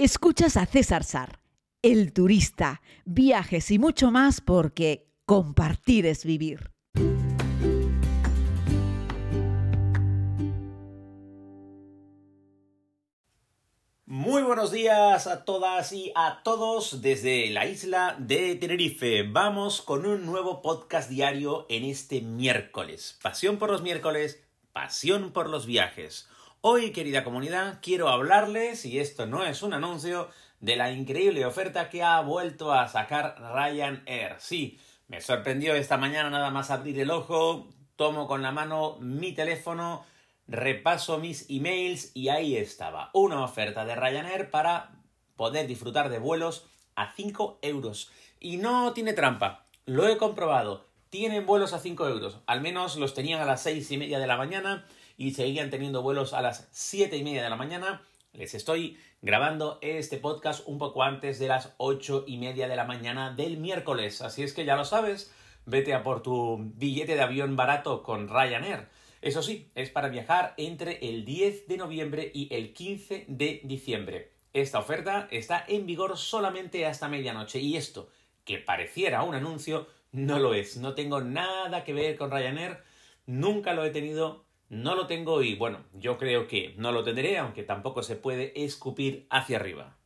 [0.00, 1.40] Escuchas a César Sar,
[1.82, 6.70] el turista, viajes y mucho más porque compartir es vivir.
[14.06, 19.24] Muy buenos días a todas y a todos desde la isla de Tenerife.
[19.24, 23.18] Vamos con un nuevo podcast diario en este miércoles.
[23.20, 24.40] Pasión por los miércoles,
[24.72, 26.28] pasión por los viajes.
[26.70, 30.28] Hoy, querida comunidad, quiero hablarles, y esto no es un anuncio,
[30.60, 34.34] de la increíble oferta que ha vuelto a sacar Ryanair.
[34.38, 39.32] Sí, me sorprendió esta mañana nada más abrir el ojo, tomo con la mano mi
[39.32, 40.04] teléfono,
[40.46, 44.90] repaso mis emails y ahí estaba una oferta de Ryanair para
[45.36, 48.10] poder disfrutar de vuelos a 5 euros.
[48.40, 50.84] Y no tiene trampa, lo he comprobado.
[51.08, 54.26] Tienen vuelos a 5 euros, al menos los tenían a las seis y media de
[54.26, 54.84] la mañana
[55.18, 58.02] y seguían teniendo vuelos a las siete y media de la mañana.
[58.32, 62.84] Les estoy grabando este podcast un poco antes de las ocho y media de la
[62.84, 65.34] mañana del miércoles, así es que ya lo sabes,
[65.66, 68.88] vete a por tu billete de avión barato con Ryanair.
[69.20, 74.30] Eso sí, es para viajar entre el 10 de noviembre y el 15 de diciembre.
[74.52, 78.08] Esta oferta está en vigor solamente hasta medianoche y esto,
[78.44, 80.76] que pareciera un anuncio, no lo es.
[80.76, 82.78] No tengo nada que ver con Ryanair,
[83.26, 87.38] nunca lo he tenido, no lo tengo y bueno, yo creo que no lo tendré,
[87.38, 89.96] aunque tampoco se puede escupir hacia arriba.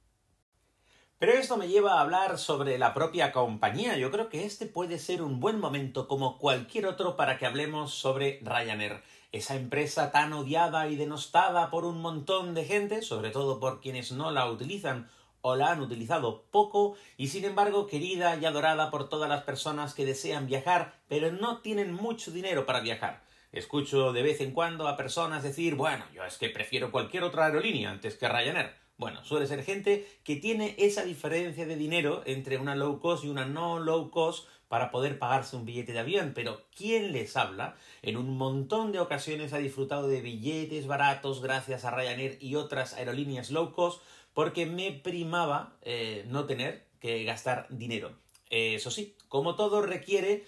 [1.18, 3.96] Pero esto me lleva a hablar sobre la propia compañía.
[3.96, 7.94] Yo creo que este puede ser un buen momento como cualquier otro para que hablemos
[7.94, 9.02] sobre Ryanair.
[9.30, 14.10] Esa empresa tan odiada y denostada por un montón de gente, sobre todo por quienes
[14.10, 15.08] no la utilizan
[15.42, 19.94] o la han utilizado poco y sin embargo querida y adorada por todas las personas
[19.94, 23.22] que desean viajar pero no tienen mucho dinero para viajar.
[23.52, 27.44] Escucho de vez en cuando a personas decir, bueno, yo es que prefiero cualquier otra
[27.44, 28.70] aerolínea antes que Ryanair.
[28.96, 33.28] Bueno, suele ser gente que tiene esa diferencia de dinero entre una low cost y
[33.28, 37.76] una no low cost para poder pagarse un billete de avión, pero ¿quién les habla?
[38.00, 42.94] En un montón de ocasiones ha disfrutado de billetes baratos gracias a Ryanair y otras
[42.94, 44.00] aerolíneas low cost
[44.32, 48.16] porque me primaba eh, no tener que gastar dinero.
[48.48, 50.46] Eso sí, como todo requiere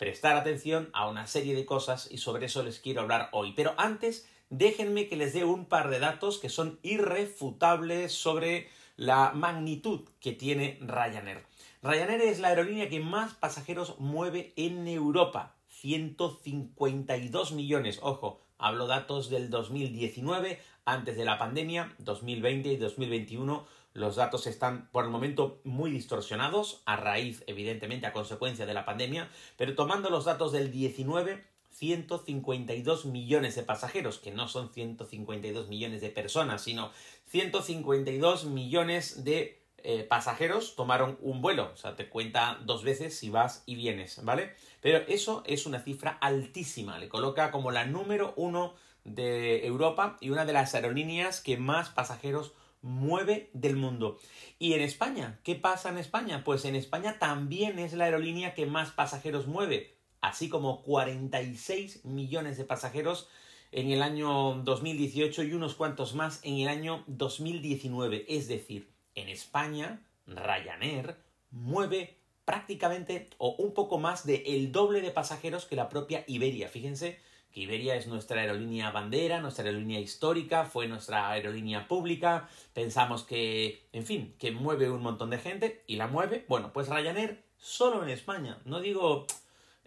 [0.00, 3.52] prestar atención a una serie de cosas y sobre eso les quiero hablar hoy.
[3.54, 9.32] Pero antes déjenme que les dé un par de datos que son irrefutables sobre la
[9.34, 11.44] magnitud que tiene Ryanair.
[11.82, 15.54] Ryanair es la aerolínea que más pasajeros mueve en Europa.
[15.68, 17.98] 152 millones.
[18.00, 23.66] Ojo, hablo datos del 2019, antes de la pandemia, 2020 y 2021.
[23.92, 28.84] Los datos están por el momento muy distorsionados, a raíz, evidentemente, a consecuencia de la
[28.84, 35.68] pandemia, pero tomando los datos del 19, 152 millones de pasajeros, que no son 152
[35.68, 36.92] millones de personas, sino
[37.26, 41.70] 152 millones de eh, pasajeros tomaron un vuelo.
[41.72, 44.54] O sea, te cuenta dos veces si vas y vienes, ¿vale?
[44.80, 46.98] Pero eso es una cifra altísima.
[46.98, 48.74] Le coloca como la número uno
[49.04, 52.52] de Europa y una de las aerolíneas que más pasajeros
[52.82, 54.18] mueve del mundo.
[54.58, 55.40] ¿Y en España?
[55.44, 56.42] ¿Qué pasa en España?
[56.44, 62.58] Pues en España también es la aerolínea que más pasajeros mueve así como 46 millones
[62.58, 63.28] de pasajeros
[63.72, 68.26] en el año 2018 y unos cuantos más en el año 2019.
[68.28, 71.16] Es decir, en España, Ryanair
[71.50, 76.68] mueve prácticamente o un poco más de el doble de pasajeros que la propia Iberia.
[76.68, 77.18] Fíjense
[77.52, 83.88] que Iberia es nuestra aerolínea bandera, nuestra aerolínea histórica, fue nuestra aerolínea pública, pensamos que,
[83.92, 86.44] en fin, que mueve un montón de gente y la mueve.
[86.48, 89.26] Bueno, pues Ryanair solo en España, no digo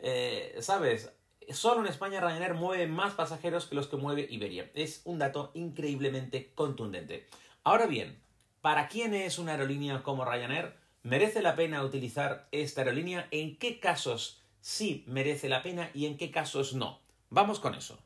[0.05, 1.13] eh, ¿sabes?
[1.49, 4.69] Solo en España Ryanair mueve más pasajeros que los que mueve Iberia.
[4.75, 7.27] Es un dato increíblemente contundente.
[7.63, 8.21] Ahora bien,
[8.61, 10.75] ¿para quién es una aerolínea como Ryanair?
[11.03, 13.27] ¿Merece la pena utilizar esta aerolínea?
[13.31, 16.99] ¿En qué casos sí merece la pena y en qué casos no?
[17.33, 17.97] Vamos con eso.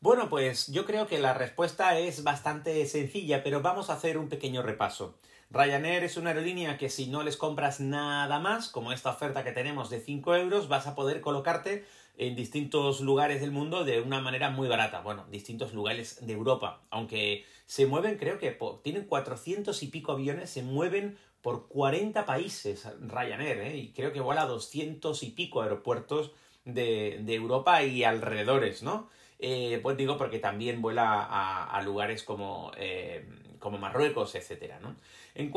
[0.00, 4.28] Bueno, pues yo creo que la respuesta es bastante sencilla, pero vamos a hacer un
[4.28, 5.16] pequeño repaso.
[5.48, 9.52] Ryanair es una aerolínea que si no les compras nada más, como esta oferta que
[9.52, 11.86] tenemos de 5 euros, vas a poder colocarte
[12.18, 15.00] en distintos lugares del mundo de una manera muy barata.
[15.00, 16.82] Bueno, distintos lugares de Europa.
[16.90, 22.86] Aunque se mueven, creo que tienen 400 y pico aviones, se mueven por 40 países
[23.00, 23.76] Ryanair, ¿eh?
[23.78, 26.32] y creo que vuela a 200 y pico aeropuertos
[26.74, 29.08] de, Europa y alrededores, ¿no?
[29.38, 33.28] Eh, pues digo porque también vuela a, lugares como, eh,
[33.58, 34.96] como Marruecos, etcétera, ¿no?
[35.34, 35.50] En,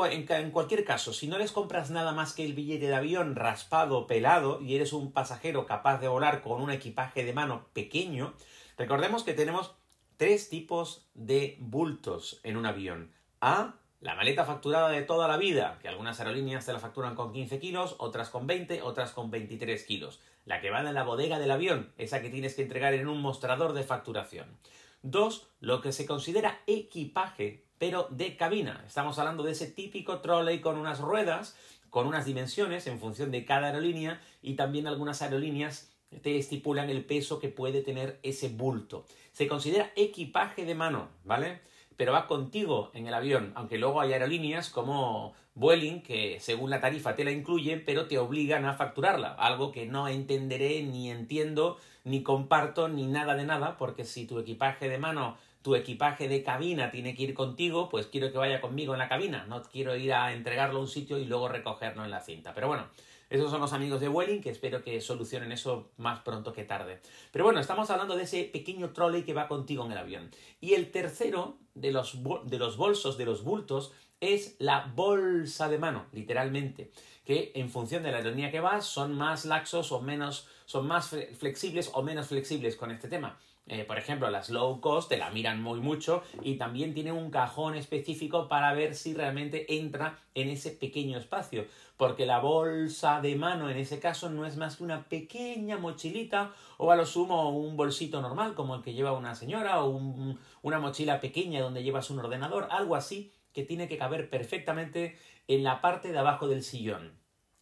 [0.52, 4.62] cualquier caso, si no les compras nada más que el billete de avión raspado, pelado,
[4.62, 8.34] y eres un pasajero capaz de volar con un equipaje de mano pequeño,
[8.78, 9.74] recordemos que tenemos
[10.18, 13.12] tres tipos de bultos en un avión.
[13.42, 17.32] a la maleta facturada de toda la vida, que algunas aerolíneas te la facturan con
[17.32, 20.20] 15 kilos, otras con 20, otras con 23 kilos.
[20.46, 23.22] La que va en la bodega del avión, esa que tienes que entregar en un
[23.22, 24.58] mostrador de facturación.
[25.04, 28.84] Dos, lo que se considera equipaje, pero de cabina.
[28.88, 31.56] Estamos hablando de ese típico trolley con unas ruedas,
[31.92, 35.92] con unas dimensiones en función de cada aerolínea y también algunas aerolíneas
[36.24, 39.06] te estipulan el peso que puede tener ese bulto.
[39.32, 41.62] Se considera equipaje de mano, ¿vale?
[41.98, 46.80] Pero va contigo en el avión, aunque luego hay aerolíneas como Vueling que según la
[46.80, 51.78] tarifa te la incluyen, pero te obligan a facturarla, algo que no entenderé ni entiendo,
[52.04, 56.44] ni comparto, ni nada de nada, porque si tu equipaje de mano tu equipaje de
[56.44, 59.96] cabina tiene que ir contigo, pues quiero que vaya conmigo en la cabina, no quiero
[59.96, 62.54] ir a entregarlo a un sitio y luego recogerlo en la cinta.
[62.54, 62.88] Pero bueno,
[63.30, 67.00] esos son los amigos de Welling que espero que solucionen eso más pronto que tarde.
[67.32, 70.30] Pero bueno, estamos hablando de ese pequeño trolley que va contigo en el avión.
[70.60, 75.80] Y el tercero de los, de los bolsos, de los bultos, es la bolsa de
[75.80, 76.92] mano, literalmente,
[77.26, 81.16] que en función de la aerolínea que vas son más laxos o menos, son más
[81.38, 83.40] flexibles o menos flexibles con este tema.
[83.68, 87.30] Eh, por ejemplo, las low cost te la miran muy mucho y también tiene un
[87.30, 91.66] cajón específico para ver si realmente entra en ese pequeño espacio.
[91.96, 96.54] Porque la bolsa de mano en ese caso no es más que una pequeña mochilita
[96.78, 100.80] o a lo sumo un bolsito normal como el que lleva una señora o una
[100.80, 105.18] mochila pequeña donde llevas un ordenador, algo así que tiene que caber perfectamente
[105.48, 107.20] en la parte de abajo del sillón.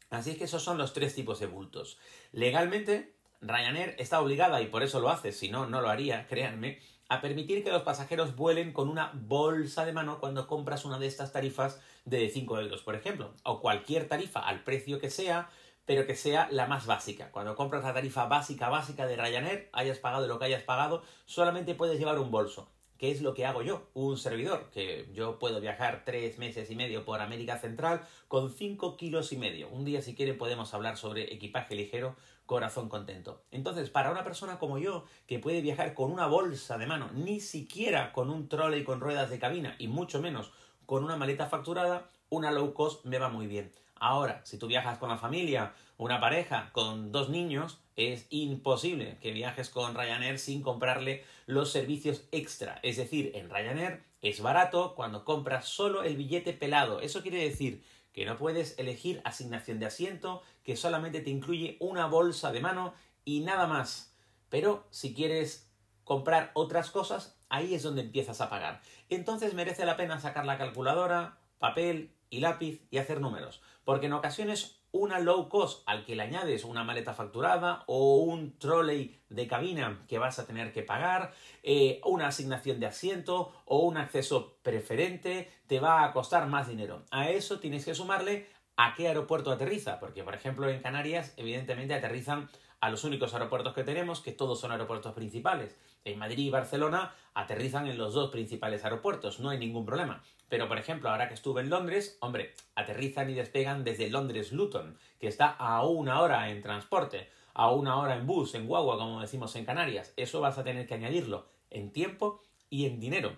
[0.09, 1.99] Así es que esos son los tres tipos de bultos.
[2.31, 6.79] Legalmente Ryanair está obligada, y por eso lo hace, si no, no lo haría, créanme,
[7.09, 11.07] a permitir que los pasajeros vuelen con una bolsa de mano cuando compras una de
[11.07, 15.49] estas tarifas de 5 euros, por ejemplo, o cualquier tarifa al precio que sea,
[15.85, 17.31] pero que sea la más básica.
[17.31, 21.73] Cuando compras la tarifa básica básica de Ryanair, hayas pagado lo que hayas pagado, solamente
[21.73, 22.69] puedes llevar un bolso.
[22.99, 23.89] ¿Qué es lo que hago yo?
[23.93, 28.97] Un servidor, que yo puedo viajar tres meses y medio por América Central con 5
[28.97, 29.69] kilos y medio.
[29.69, 32.17] Un día, si quieren, podemos hablar sobre equipaje ligero,
[32.49, 33.43] corazón contento.
[33.51, 37.41] Entonces, para una persona como yo, que puede viajar con una bolsa de mano, ni
[37.41, 40.51] siquiera con un trolley con ruedas de cabina, y mucho menos
[40.87, 43.71] con una maleta facturada, una low cost me va muy bien.
[43.93, 49.31] Ahora, si tú viajas con la familia, una pareja, con dos niños, es imposible que
[49.31, 52.79] viajes con Ryanair sin comprarle los servicios extra.
[52.81, 56.99] Es decir, en Ryanair es barato cuando compras solo el billete pelado.
[56.99, 57.83] Eso quiere decir
[58.19, 62.93] que no puedes elegir asignación de asiento, que solamente te incluye una bolsa de mano
[63.23, 64.13] y nada más.
[64.49, 65.71] Pero si quieres
[66.03, 68.81] comprar otras cosas, ahí es donde empiezas a pagar.
[69.07, 73.61] Entonces merece la pena sacar la calculadora, papel y lápiz y hacer números.
[73.85, 78.57] Porque en ocasiones una low cost al que le añades una maleta facturada o un
[78.57, 81.33] trolley de cabina que vas a tener que pagar,
[81.63, 87.03] eh, una asignación de asiento o un acceso preferente, te va a costar más dinero.
[87.11, 88.47] A eso tienes que sumarle
[88.77, 92.49] a qué aeropuerto aterriza, porque por ejemplo en Canarias evidentemente aterrizan
[92.79, 95.77] a los únicos aeropuertos que tenemos, que todos son aeropuertos principales.
[96.05, 100.23] En Madrid y Barcelona aterrizan en los dos principales aeropuertos, no hay ningún problema.
[100.49, 104.97] Pero, por ejemplo, ahora que estuve en Londres, hombre, aterrizan y despegan desde Londres Luton,
[105.19, 109.21] que está a una hora en transporte, a una hora en bus, en guagua, como
[109.21, 110.13] decimos en Canarias.
[110.17, 113.37] Eso vas a tener que añadirlo en tiempo y en dinero.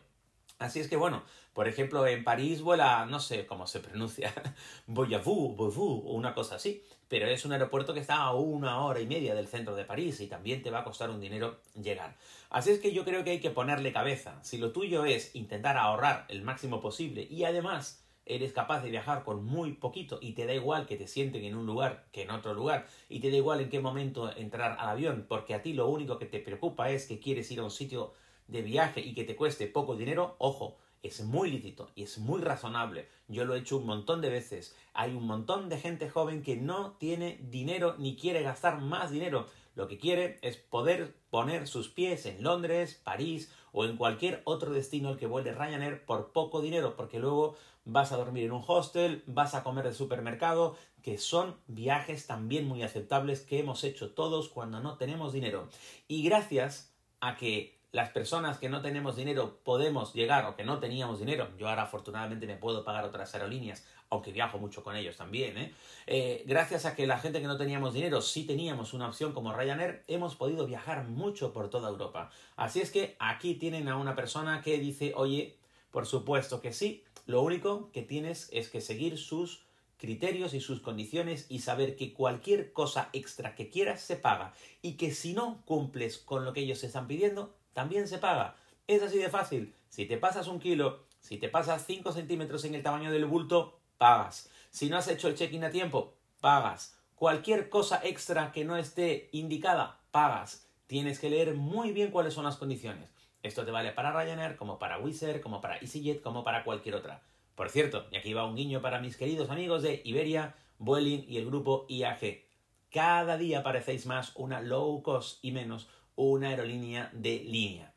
[0.57, 1.23] Así es que bueno,
[1.53, 4.33] por ejemplo, en París vuela, no sé cómo se pronuncia,
[4.88, 9.06] Boyavou, o una cosa así, pero es un aeropuerto que está a una hora y
[9.06, 12.15] media del centro de París y también te va a costar un dinero llegar.
[12.50, 14.41] Así es que yo creo que hay que ponerle cabeza.
[14.44, 19.25] Si lo tuyo es intentar ahorrar el máximo posible y además eres capaz de viajar
[19.25, 22.32] con muy poquito y te da igual que te sienten en un lugar que en
[22.32, 25.74] otro lugar y te da igual en qué momento entrar al avión porque a ti
[25.74, 28.13] lo único que te preocupa es que quieres ir a un sitio
[28.48, 32.41] de viaje y que te cueste poco dinero, ojo, es muy lícito y es muy
[32.41, 33.08] razonable.
[33.27, 34.75] Yo lo he hecho un montón de veces.
[34.93, 39.48] Hay un montón de gente joven que no tiene dinero ni quiere gastar más dinero.
[39.75, 44.74] Lo que quiere es poder poner sus pies en Londres, París o en cualquier otro
[44.74, 47.55] destino al que vuelve Ryanair por poco dinero, porque luego
[47.86, 52.67] vas a dormir en un hostel, vas a comer del supermercado, que son viajes también
[52.67, 55.67] muy aceptables que hemos hecho todos cuando no tenemos dinero.
[56.08, 60.79] Y gracias a que las personas que no tenemos dinero podemos llegar o que no
[60.79, 65.17] teníamos dinero, yo ahora afortunadamente me puedo pagar otras aerolíneas, aunque viajo mucho con ellos
[65.17, 65.74] también, ¿eh?
[66.07, 66.43] ¿eh?
[66.45, 70.03] gracias a que la gente que no teníamos dinero sí teníamos una opción como Ryanair,
[70.07, 72.31] hemos podido viajar mucho por toda Europa.
[72.55, 75.57] Así es que aquí tienen a una persona que dice, oye,
[75.91, 79.63] por supuesto que sí, lo único que tienes es que seguir sus
[79.98, 84.93] criterios y sus condiciones y saber que cualquier cosa extra que quieras se paga y
[84.93, 88.55] que si no cumples con lo que ellos están pidiendo, también se paga.
[88.87, 89.73] Es así de fácil.
[89.89, 93.79] Si te pasas un kilo, Si te pasas 5 centímetros en el tamaño del bulto,
[93.99, 94.49] pagas.
[94.71, 96.97] Si no has hecho el check-in a tiempo, pagas.
[97.13, 100.67] Cualquier cosa extra que no esté indicada, pagas.
[100.87, 103.07] Tienes que leer muy bien cuáles son las condiciones.
[103.43, 107.21] Esto te vale para Ryanair, como para Wizz como para EasyJet, como para cualquier otra.
[107.55, 111.37] Por cierto, y aquí va un guiño para mis queridos amigos de Iberia, Vueling y
[111.37, 112.41] el grupo IAG.
[112.89, 117.94] Cada día parecéis más una low cost y menos una aerolínea de línea.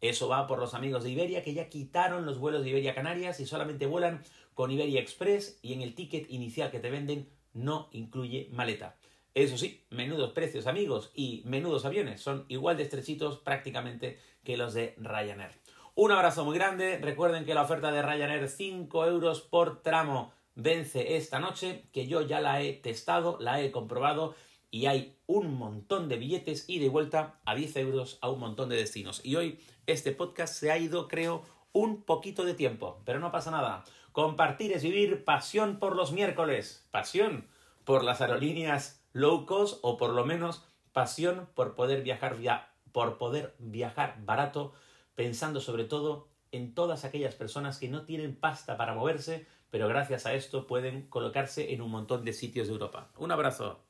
[0.00, 3.40] Eso va por los amigos de Iberia que ya quitaron los vuelos de Iberia Canarias
[3.40, 4.22] y solamente vuelan
[4.54, 8.96] con Iberia Express y en el ticket inicial que te venden no incluye maleta.
[9.34, 14.72] Eso sí, menudos precios amigos y menudos aviones son igual de estrechitos prácticamente que los
[14.72, 15.52] de Ryanair.
[15.94, 21.16] Un abrazo muy grande, recuerden que la oferta de Ryanair 5 euros por tramo vence
[21.16, 24.34] esta noche, que yo ya la he testado, la he comprobado
[24.76, 28.68] y hay un montón de billetes y de vuelta a 10 euros a un montón
[28.68, 29.22] de destinos.
[29.24, 33.50] Y hoy este podcast se ha ido, creo, un poquito de tiempo, pero no pasa
[33.50, 33.84] nada.
[34.12, 37.48] Compartir es vivir pasión por los miércoles, pasión
[37.84, 42.36] por las aerolíneas low cost o por lo menos pasión por poder viajar,
[42.92, 44.74] por poder viajar barato,
[45.14, 50.26] pensando sobre todo en todas aquellas personas que no tienen pasta para moverse, pero gracias
[50.26, 53.10] a esto pueden colocarse en un montón de sitios de Europa.
[53.16, 53.85] Un abrazo.